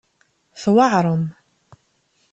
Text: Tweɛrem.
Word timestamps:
Tweɛrem. 0.61 1.23